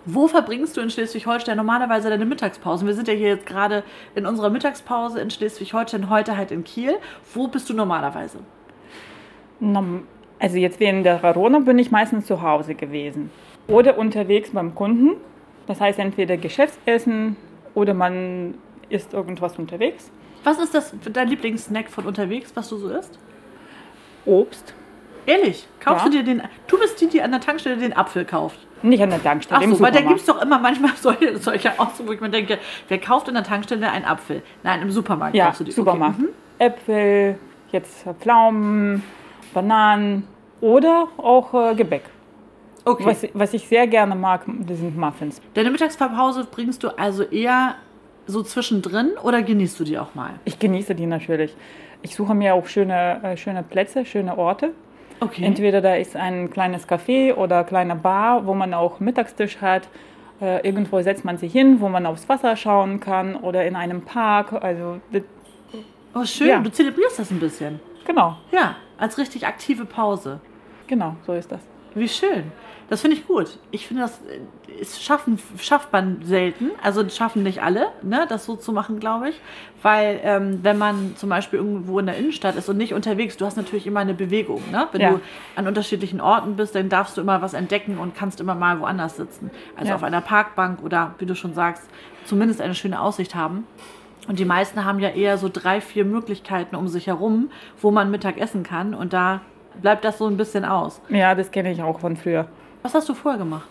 [0.06, 2.86] wo verbringst du in Schleswig-Holstein normalerweise deine Mittagspausen?
[2.86, 3.82] Wir sind ja hier jetzt gerade
[4.14, 6.96] in unserer Mittagspause in Schleswig-Holstein, heute halt in Kiel.
[7.32, 8.38] Wo bist du normalerweise?
[10.38, 13.30] Also jetzt während der Corona bin ich meistens zu Hause gewesen.
[13.66, 15.16] Oder unterwegs beim Kunden.
[15.66, 17.36] Das heißt entweder Geschäftsessen
[17.74, 18.54] oder man
[18.90, 20.10] isst irgendwas unterwegs.
[20.42, 23.18] Was ist das dein Lieblingssnack von unterwegs, was du so isst?
[24.26, 24.74] Obst.
[25.24, 26.10] Ehrlich, kaufst Ja.
[26.10, 28.58] du dir den, du bist die, die an der Tankstelle den Apfel kauft.
[28.84, 31.78] Nicht an der Tankstelle, Ach so, weil da gibt es doch immer manchmal solche, solche
[31.78, 34.42] Ausdrücke, wo ich mir denke, wer kauft in der Tankstelle einen Apfel?
[34.62, 35.72] Nein, im Supermarkt ja, kaufst du die.
[35.72, 36.16] Supermarkt.
[36.18, 36.26] Okay.
[36.26, 36.34] Mhm.
[36.58, 37.38] Äpfel,
[37.72, 39.02] jetzt Pflaumen,
[39.54, 40.28] Bananen
[40.60, 42.04] oder auch äh, Gebäck.
[42.84, 43.06] Okay.
[43.06, 45.40] Was, was ich sehr gerne mag, das sind Muffins.
[45.54, 47.76] Deine Mittagspause bringst du also eher
[48.26, 50.32] so zwischendrin oder genießt du die auch mal?
[50.44, 51.56] Ich genieße die natürlich.
[52.02, 54.72] Ich suche mir auch schöne, äh, schöne Plätze, schöne Orte.
[55.24, 55.44] Okay.
[55.44, 59.88] Entweder da ist ein kleines Café oder kleine Bar, wo man auch Mittagstisch hat.
[60.40, 64.02] Äh, irgendwo setzt man sich hin, wo man aufs Wasser schauen kann oder in einem
[64.02, 64.52] Park.
[64.52, 65.00] Also
[66.14, 66.48] oh, schön.
[66.48, 66.60] Ja.
[66.60, 67.80] Du zelebrierst das ein bisschen.
[68.06, 70.40] genau, Ja, als richtig aktive Pause.
[70.86, 71.60] genau, so ist das.
[71.94, 72.52] Wie schön.
[72.90, 73.58] Das finde ich gut.
[73.70, 74.20] Ich finde, das
[74.80, 76.70] ist schaffen, schafft man selten.
[76.82, 79.40] Also schaffen nicht alle, ne, das so zu machen, glaube ich.
[79.82, 83.46] Weil ähm, wenn man zum Beispiel irgendwo in der Innenstadt ist und nicht unterwegs, du
[83.46, 84.62] hast natürlich immer eine Bewegung.
[84.70, 84.86] Ne?
[84.92, 85.10] Wenn Ja.
[85.12, 85.20] du
[85.56, 89.16] an unterschiedlichen Orten bist, dann darfst du immer was entdecken und kannst immer mal woanders
[89.16, 89.50] sitzen.
[89.76, 89.94] Also Ja.
[89.96, 91.88] auf einer Parkbank oder, wie du schon sagst,
[92.26, 93.66] zumindest eine schöne Aussicht haben.
[94.28, 98.10] Und die meisten haben ja eher so drei, vier Möglichkeiten um sich herum, wo man
[98.10, 98.94] Mittag essen kann.
[98.94, 99.40] Und da
[99.82, 101.00] bleibt das so ein bisschen aus.
[101.10, 102.46] Ja, das kenne ich auch von früher.
[102.84, 103.66] Was hast du vorher gemacht?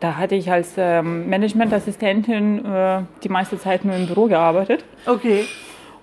[0.00, 4.84] Da hatte ich als ähm, Managementassistentin äh, die meiste Zeit nur im Büro gearbeitet.
[5.06, 5.44] Okay.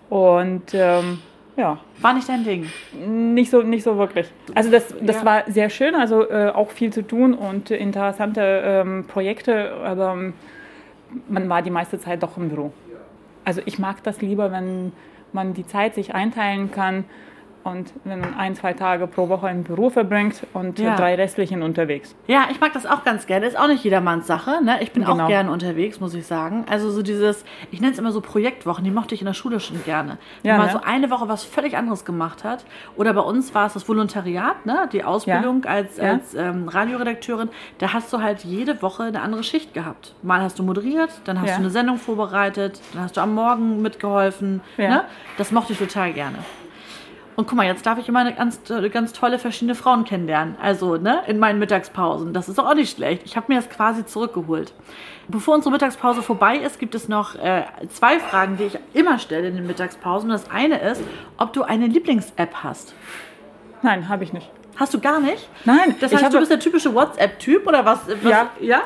[0.10, 1.20] Und ähm,
[1.58, 2.70] ja, War nicht dein Ding.
[3.06, 4.32] nicht so, nicht so wirklich.
[4.54, 5.26] Also das, das Ja.
[5.26, 10.34] war sehr schön, also äh, auch viel zu tun und interessante ähm, Projekte, aber ähm,
[11.28, 12.72] man war die meiste Zeit doch im Büro.
[13.44, 14.94] Also ich mag das lieber, wenn
[15.34, 17.04] man die Zeit sich einteilen kann
[17.66, 20.96] und wenn man ein, zwei Tage pro Woche im Büro verbringt und Ja.
[20.96, 22.16] drei restlichen unterwegs.
[22.28, 23.48] Ja, ich mag das auch ganz gerne.
[23.48, 24.64] Ist auch nicht jedermanns Sache.
[24.64, 24.78] Ne?
[24.82, 25.28] Ich bin auch Genau.
[25.28, 26.66] gerne unterwegs, muss ich sagen.
[26.70, 29.60] Also so dieses, ich nenne es immer so Projektwochen, die mochte ich in der Schule
[29.60, 30.20] schon gerne.
[30.44, 30.74] Wenn Ja, man ne?
[30.74, 32.66] so eine Woche was völlig anderes gemacht hat.
[32.98, 34.88] Oder bei uns war es das Volontariat, ne?
[34.94, 36.04] die Ausbildung als, Ja.
[36.12, 37.50] als ähm, Radioredakteurin.
[37.80, 40.14] Da hast du halt jede Woche eine andere Schicht gehabt.
[40.22, 43.82] Mal hast du moderiert, dann hast du eine Sendung vorbereitet, dann hast du am Morgen
[43.82, 44.62] mitgeholfen.
[44.78, 44.90] Ja.
[44.90, 45.04] Ne?
[45.40, 46.38] Das mochte ich total gerne.
[47.36, 50.56] Und guck mal, jetzt darf ich immer eine ganz, ganz tolle verschiedene Frauen kennenlernen.
[50.62, 52.34] Also, ne, in meinen Mittagspausen.
[52.34, 53.24] Das ist auch nicht schlecht.
[53.26, 54.74] Ich habe mir das quasi zurückgeholt.
[55.28, 59.48] Bevor unsere Mittagspause vorbei ist, gibt es noch äh, zwei Fragen, die ich immer stelle
[59.50, 60.30] in den Mittagspausen.
[60.30, 61.02] Und das eine ist,
[61.38, 62.94] ob du eine Lieblings-App hast.
[63.82, 64.50] Nein, habe ich nicht.
[64.78, 65.50] Hast du gar nicht?
[65.66, 68.00] Nein, Das ich heißt, du habe bist der typische WhatsApp-Typ oder was?
[68.08, 68.32] was?
[68.32, 68.50] Ja.
[68.60, 68.82] Ja?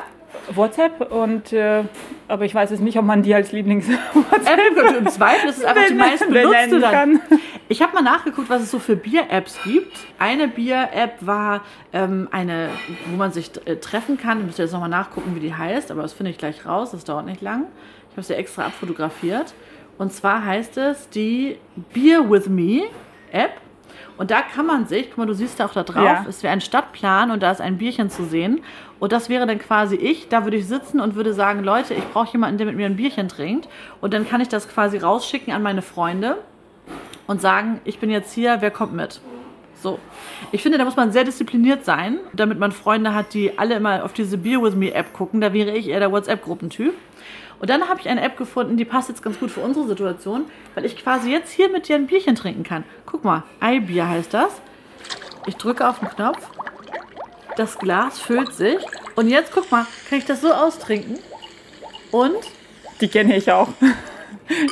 [0.54, 1.84] WhatsApp und äh,
[2.28, 3.88] aber ich weiß es nicht, ob man die als Lieblings
[4.44, 7.20] App im Zweifel ist es einfach die meist benutzte dann.
[7.68, 9.96] Ich habe mal nachgeguckt, was es so für Bier-Apps gibt.
[10.18, 11.62] Eine Bier-App war
[11.92, 12.70] ähm, eine,
[13.06, 14.40] wo man sich äh, treffen kann.
[14.40, 16.90] Ich müsste jetzt nochmal nachgucken, wie die heißt, aber das finde ich gleich raus.
[16.92, 17.66] Das dauert nicht lang.
[18.10, 19.54] Ich habe sie extra abfotografiert.
[19.98, 21.58] Und zwar heißt es die
[21.92, 22.84] Beer with Me
[23.32, 23.52] App.
[24.16, 26.24] Und da kann man sich, guck mal, du siehst da auch da drauf, Ja.
[26.28, 28.62] es wäre ein Stadtplan und da ist ein Bierchen zu sehen.
[28.98, 30.28] Und das wäre dann quasi ich.
[30.28, 32.96] Da würde ich sitzen und würde sagen, Leute, ich brauche jemanden, der mit mir ein
[32.96, 33.68] Bierchen trinkt.
[34.00, 36.36] Und dann kann ich das quasi rausschicken an meine Freunde
[37.26, 39.20] und sagen, ich bin jetzt hier, wer kommt mit?
[39.82, 39.98] So.
[40.52, 44.04] Ich finde, da muss man sehr diszipliniert sein, damit man Freunde hat, die alle immer
[44.04, 45.40] auf diese Beer With Me App gucken.
[45.40, 46.92] Da wäre ich eher der WhatsApp-Gruppentyp.
[47.60, 50.46] Und dann habe ich eine App gefunden, die passt jetzt ganz gut für unsere Situation,
[50.74, 52.84] weil ich quasi jetzt hier mit dir ein Bierchen trinken kann.
[53.06, 54.50] Guck mal, Eibier heißt das.
[55.46, 56.38] Ich drücke auf den Knopf,
[57.56, 58.78] das Glas füllt sich
[59.14, 61.18] und jetzt guck mal, kann ich das so austrinken?
[62.10, 62.36] Und
[63.00, 63.68] Die kenne ich auch.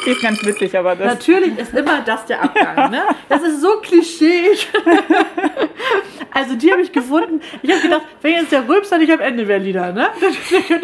[0.07, 1.07] Die ist ganz witzig, aber das.
[1.07, 2.90] Natürlich ist immer das der Abgang.
[2.90, 3.03] Ne?
[3.29, 4.66] Das ist so klischeeig.
[6.38, 7.40] Also die habe ich gefunden.
[7.62, 10.07] Ich habe gedacht, wenn jetzt der Rülpser nicht am Ende wäre, Lieder, ne?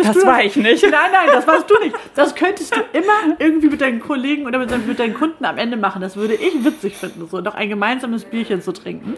[0.03, 0.83] Das du war ich nicht.
[0.83, 1.95] Nein, nein, das warst du nicht.
[2.17, 5.77] Das könntest du immer irgendwie mit deinen Kollegen oder mit, mit deinen Kunden am Ende
[5.77, 6.03] machen.
[6.03, 9.15] Das würde ich witzig finden, so noch ein gemeinsames Bierchen zu trinken.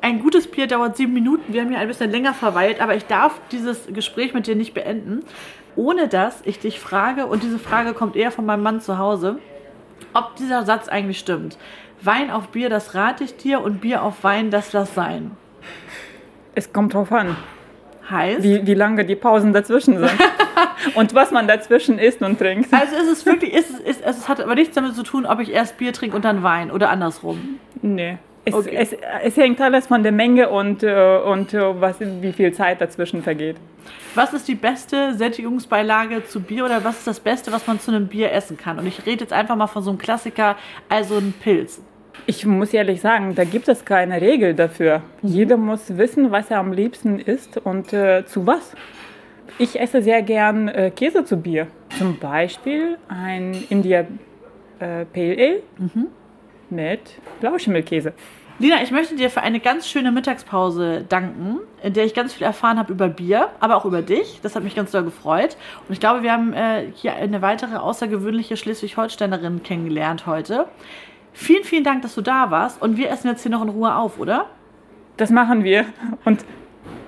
[0.00, 1.52] Ein gutes Bier dauert sieben Minuten.
[1.52, 4.74] Wir haben hier ein bisschen länger verweilt, aber ich darf dieses Gespräch mit dir nicht
[4.74, 5.22] beenden,
[5.76, 9.38] ohne dass ich dich frage, und diese Frage kommt eher von meinem Mann zu Hause,
[10.14, 11.58] ob dieser Satz eigentlich stimmt.
[12.02, 15.36] Wein auf Bier, das rate ich dir, und Bier auf Wein, das lass sein.
[16.54, 17.36] Es kommt drauf an,
[18.10, 20.10] Heißt, wie, wie lange die Pausen dazwischen sind.
[20.94, 22.72] und was man dazwischen isst und trinkt.
[22.72, 25.40] also ist es wirklich, ist, es- ist, es hat aber nichts damit zu tun, ob
[25.40, 27.58] ich erst Bier trinke und dann Wein oder andersrum.
[27.82, 28.18] Nee.
[28.44, 28.76] Es, Okay.
[28.78, 32.80] es, es hängt alles von der Menge und, äh, und äh, was, wie viel Zeit
[32.80, 33.56] dazwischen vergeht.
[34.14, 37.90] Was ist die beste Sättigungsbeilage zu Bier oder was ist das Beste, was man zu
[37.90, 38.78] einem Bier essen kann?
[38.78, 40.54] Und ich rede jetzt einfach mal von so einem Klassiker,
[40.88, 41.80] also ein Pilz.
[42.24, 45.02] Ich muss ehrlich sagen, da gibt es keine Regel dafür.
[45.22, 48.74] Jeder muss wissen, was er am liebsten isst und äh, zu was.
[49.58, 51.68] Ich esse sehr gern äh, Käse zu Bier.
[51.98, 54.00] Zum Beispiel ein India
[54.80, 55.62] äh, Pale Ale
[56.70, 57.00] mit
[57.40, 58.12] Blauschimmelkäse.
[58.58, 62.46] Lina, ich möchte dir für eine ganz schöne Mittagspause danken, in der ich ganz viel
[62.46, 64.40] erfahren habe über Bier, aber auch über dich.
[64.42, 65.58] Das hat mich ganz doll gefreut.
[65.86, 70.66] Und ich glaube, wir haben äh, hier eine weitere außergewöhnliche Schleswig-Holsteinerin kennengelernt heute.
[71.38, 72.80] Vielen, vielen Dank, dass du da warst.
[72.80, 74.46] Und wir essen jetzt hier noch in Ruhe auf, oder?
[75.18, 75.84] Das machen wir.
[76.24, 76.44] Und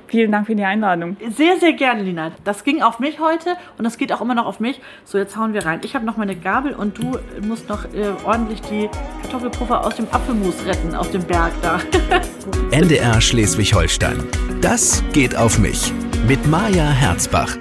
[0.07, 1.17] vielen Dank für die Einladung.
[1.31, 2.33] Sehr, sehr gerne, Lina.
[2.45, 4.83] Das ging auf mich heute und das geht auch immer noch auf mich.
[5.05, 5.81] So, jetzt hauen wir rein.
[5.83, 8.91] Ich habe noch meine Gabel und du musst noch äh, ordentlich die
[9.23, 11.81] Kartoffelpuffer aus dem Apfelmus retten, aus dem Berg da.
[12.71, 14.23] NDR Schleswig-Holstein.
[14.61, 15.91] Das geht auf mich.
[16.27, 17.57] Mit Maja Herzbach.